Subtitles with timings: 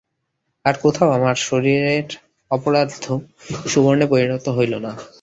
[0.65, 2.07] আর কোথাও আমার শরীরের
[2.51, 3.05] অপরার্ধ
[3.67, 4.91] সুবর্ণে পরিণত হইল না।